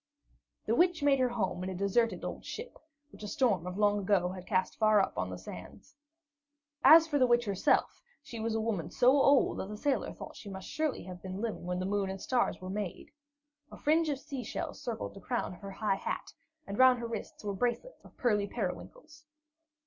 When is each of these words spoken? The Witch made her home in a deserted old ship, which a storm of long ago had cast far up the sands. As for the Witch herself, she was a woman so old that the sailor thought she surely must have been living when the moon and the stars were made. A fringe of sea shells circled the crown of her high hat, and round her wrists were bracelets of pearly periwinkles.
The 0.65 0.73
Witch 0.73 1.03
made 1.03 1.19
her 1.19 1.29
home 1.29 1.63
in 1.63 1.69
a 1.69 1.75
deserted 1.75 2.23
old 2.25 2.43
ship, 2.43 2.79
which 3.11 3.21
a 3.21 3.27
storm 3.27 3.67
of 3.67 3.77
long 3.77 3.99
ago 3.99 4.29
had 4.29 4.47
cast 4.47 4.79
far 4.79 4.99
up 4.99 5.13
the 5.13 5.37
sands. 5.37 5.95
As 6.83 7.07
for 7.07 7.19
the 7.19 7.27
Witch 7.27 7.45
herself, 7.45 8.01
she 8.23 8.39
was 8.39 8.55
a 8.55 8.59
woman 8.59 8.89
so 8.89 9.11
old 9.11 9.59
that 9.59 9.67
the 9.69 9.77
sailor 9.77 10.11
thought 10.11 10.35
she 10.35 10.51
surely 10.59 11.01
must 11.07 11.07
have 11.07 11.21
been 11.21 11.39
living 11.39 11.67
when 11.67 11.77
the 11.77 11.85
moon 11.85 12.09
and 12.09 12.17
the 12.17 12.23
stars 12.23 12.59
were 12.59 12.71
made. 12.71 13.11
A 13.71 13.77
fringe 13.77 14.09
of 14.09 14.17
sea 14.17 14.43
shells 14.43 14.81
circled 14.81 15.13
the 15.13 15.21
crown 15.21 15.53
of 15.53 15.61
her 15.61 15.69
high 15.69 15.97
hat, 15.97 16.33
and 16.65 16.79
round 16.79 16.97
her 16.97 17.05
wrists 17.07 17.43
were 17.43 17.53
bracelets 17.53 18.03
of 18.03 18.17
pearly 18.17 18.47
periwinkles. 18.47 19.25